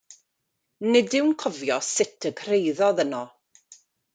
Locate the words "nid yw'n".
0.93-1.29